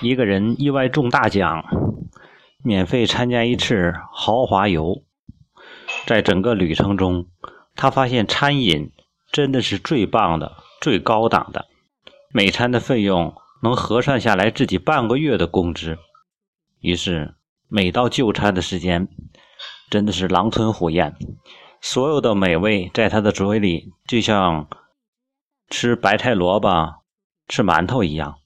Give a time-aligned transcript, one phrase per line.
[0.00, 1.64] 一个人意外中大奖，
[2.62, 5.02] 免费参加一次豪华游。
[6.04, 7.26] 在整个旅程中，
[7.74, 8.92] 他发现餐饮
[9.32, 11.66] 真的是最棒的、最高档的，
[12.30, 15.96] 每餐的费用能核算下来自己半个月的工资。
[16.80, 17.34] 于是，
[17.68, 19.08] 每到就餐的时间，
[19.88, 21.16] 真的是狼吞虎咽，
[21.80, 24.68] 所有的美味在他的嘴里就像
[25.70, 26.96] 吃白菜萝卜、
[27.48, 28.36] 吃馒头一样。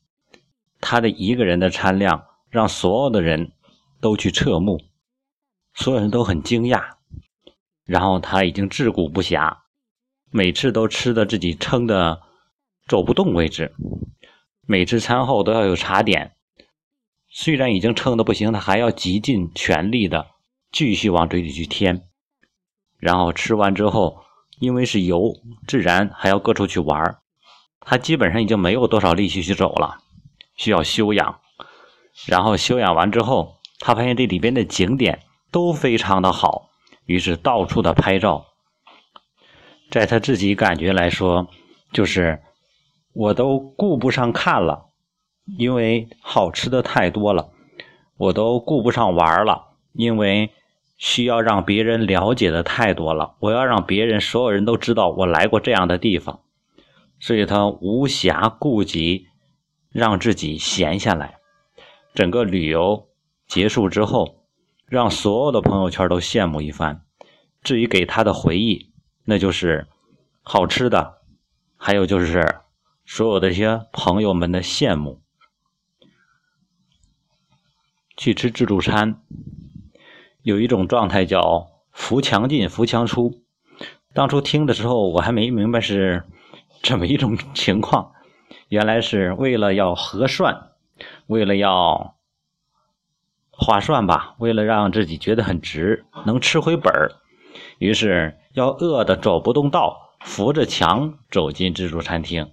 [0.81, 3.53] 他的一个人的餐量让所有的人
[4.00, 4.81] 都去侧目，
[5.75, 6.95] 所有人都很惊讶。
[7.85, 9.59] 然后他已经自顾不暇，
[10.31, 12.23] 每次都吃的自己撑的
[12.87, 13.75] 走不动为止。
[14.67, 16.37] 每次餐后都要有茶点，
[17.29, 20.29] 虽然已经撑的不行，他还要极尽全力的
[20.71, 22.07] 继续往嘴里去添。
[22.99, 24.23] 然后吃完之后，
[24.61, 25.35] 因为是油，
[25.67, 27.18] 自然还要各处去玩
[27.81, 29.99] 他基本上已经没有多少力气去走了。
[30.61, 31.41] 需要休养，
[32.27, 36.69] 然后休养完之后，他发现这里边的景点都非常的好，
[37.07, 38.45] 于是到处的拍照。
[39.91, 41.49] 在他自己感觉来说，
[41.95, 42.43] 就是
[43.15, 44.91] 我都顾不上看了，
[45.57, 47.53] 因为好吃的太多了；
[48.19, 50.51] 我都顾不上玩了，因为
[50.99, 53.34] 需要让别人了解的太多了。
[53.39, 56.41] 我要让别人所有人都知道我来过这样的地方，
[57.19, 59.30] 所以他无暇顾及。
[59.91, 61.39] 让自己闲下来，
[62.15, 63.09] 整个旅游
[63.47, 64.45] 结束之后，
[64.87, 67.03] 让所有的朋友圈都羡慕一番。
[67.63, 68.93] 至于给他的回忆，
[69.25, 69.87] 那就是
[70.43, 71.19] 好吃的，
[71.77, 72.61] 还有就是
[73.05, 75.21] 所有的一些朋友们的羡慕。
[78.17, 79.23] 去吃自助餐，
[80.43, 83.43] 有一种状态叫“扶墙进，扶墙出”。
[84.13, 86.25] 当初听的时候，我还没明白是
[86.83, 88.13] 这么一种情况。
[88.69, 90.70] 原来是为了要合算，
[91.27, 92.15] 为了要
[93.51, 97.12] 划算吧，为了让自己觉得很值，能吃回本儿，
[97.78, 102.53] 于是要饿得走不动道，扶着墙走进自助餐厅，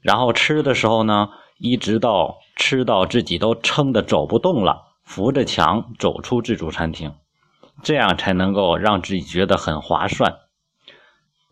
[0.00, 7.14] 然后吃的时候呢，一直到吃到自己都撑得走不动了，扶着墙走出自助餐厅，
[7.82, 10.38] 这样才能够让自己觉得很划算。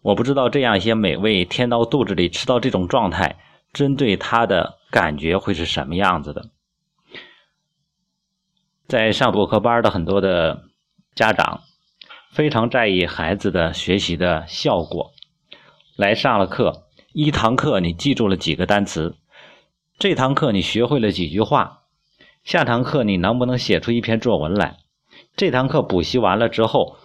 [0.04, 3.38] 我不知道这样一些美味填到肚子里，吃到这种状态。
[3.72, 6.50] 针对他的感觉会是什么样子的？
[8.87, 10.64] 在上补课班的很多的
[11.14, 11.62] 家长
[12.31, 15.12] 非常在意孩子的学习的效果。
[15.97, 19.16] 来上了课，一堂课你记住了几个单词？
[19.98, 21.84] 这堂课你学会了几句话？
[22.44, 24.76] 下堂课你能不能写出一篇作文来？
[25.34, 26.98] 这堂课补习完了之后，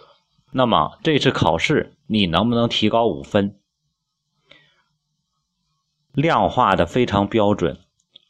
[0.52, 3.56] 那么这次考试你能不能提高五分？
[6.12, 7.78] 量化的非常标准，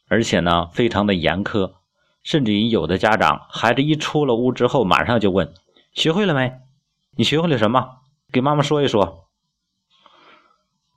[0.09, 1.75] 而且呢非常的严苛，
[2.23, 5.55] 甚至于有的家长孩子一出了屋之后，马上就问：
[5.95, 6.61] 学会了没？
[7.17, 8.01] 你学会了什么？
[8.31, 9.29] 给妈妈说一说。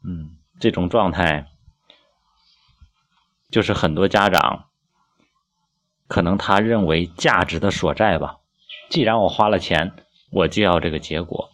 [0.03, 1.47] 嗯，这种状态
[3.49, 4.65] 就是很多家长
[6.07, 8.39] 可能他认为价值的所在吧。
[8.89, 9.95] 既然我花了钱，
[10.33, 11.51] 我就要这个结果。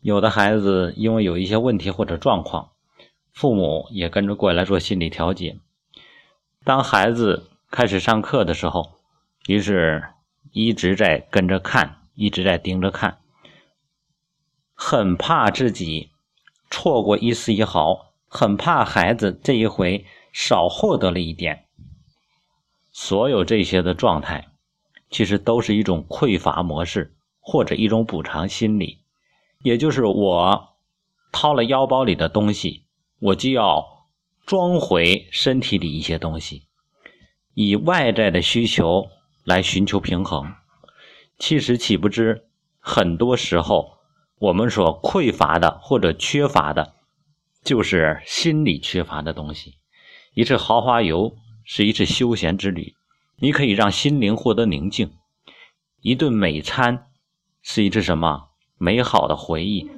[0.00, 2.70] 有的孩子因为有一些问题或者状况。
[3.32, 5.58] 父母也跟着过来做心理调节。
[6.64, 8.94] 当孩子开始上课的时候，
[9.46, 10.02] 于是
[10.52, 13.18] 一直在跟着看，一直在盯着看，
[14.74, 16.12] 很怕自己
[16.70, 21.66] 错过一丝一毫，很怕孩子这一回少获得了一点。
[22.90, 24.48] 所有这些的状态，
[25.16, 28.98] 其实都是一种匮乏模式，或者一种补偿心理，
[29.62, 30.76] 也就是我
[31.32, 32.84] 掏了腰包里的东西。
[33.18, 34.08] 我就要
[34.44, 36.64] 装回身体里一些东西，
[37.54, 39.08] 以外在的需求
[39.42, 40.52] 来寻求平衡。
[41.38, 42.44] 其实岂不知，
[42.78, 43.96] 很多时候
[44.38, 46.92] 我们所匮乏的或者缺乏的，
[47.64, 49.78] 就是心理缺乏的东西。
[50.34, 51.34] 一次豪华游
[51.64, 52.94] 是一次休闲之旅，
[53.38, 55.08] 你可以让心灵获得宁静；
[56.00, 57.06] 一顿美餐
[57.62, 59.90] 是一次什么美好的回忆，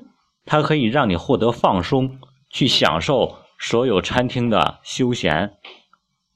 [0.44, 2.18] 它可以让你获得放松。
[2.50, 5.58] 去享受所有餐厅的休闲，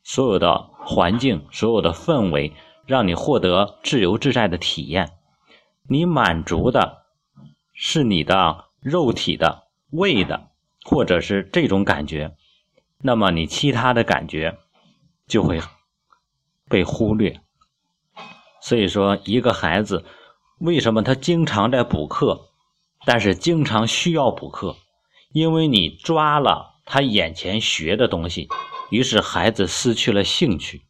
[0.02, 2.52] 所有的环境，所有的氛围，
[2.84, 5.12] 让你获得自由自在的体验。
[5.88, 7.06] 你满足的
[7.72, 10.50] 是你的肉体的胃的，
[10.84, 12.36] 或者是这种感觉，
[12.98, 14.58] 那么你其他的感觉
[15.26, 15.62] 就会
[16.72, 17.38] 被忽略。
[18.62, 20.06] 所以说，一个孩子
[20.58, 22.48] 为什么他经常在补课，
[23.04, 24.76] 但是经常需要补课？
[25.32, 28.48] 因为你抓了他眼前学的东西，
[28.90, 30.82] 于是孩子失去了兴趣。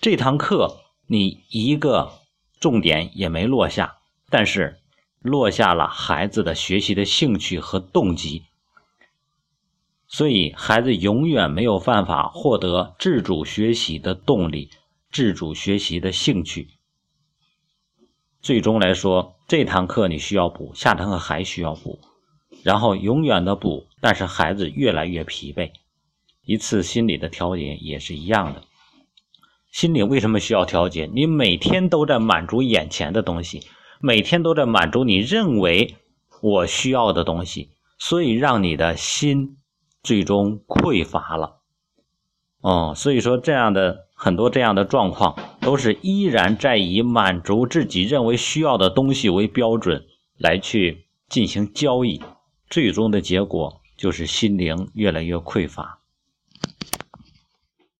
[0.00, 0.76] 这堂课
[1.08, 2.12] 你一个
[2.60, 3.96] 重点也没落下，
[4.30, 4.78] 但是
[5.20, 8.44] 落下了孩子的学习的兴趣和动机。
[10.06, 14.70] 所以，孩子永远没有办法获得自主学习的动力、
[15.14, 16.70] 自主学习的兴趣。
[18.42, 22.00] 最终来说，这堂课你需要补，下堂课还需要补，
[22.64, 25.70] 然后永远的补，但是孩子越来越疲惫。
[26.42, 28.64] 一次心理的调节也是一样的。
[29.70, 31.08] 心理为什么需要调节？
[31.14, 33.62] 你每天都在满足眼前的东西，
[34.00, 35.94] 每天都在满足你认为
[36.42, 37.70] 我需要的东西，
[38.00, 39.58] 所以让你的心。
[40.02, 41.60] 最终匮乏了，
[42.60, 50.02] 哦，所以说这样的很多这样的状况，都是依然在以满足自己认为需要的东西为标准
[50.38, 52.22] 来去进行交易，
[52.70, 55.98] 最终的结果就是心灵越来越匮乏。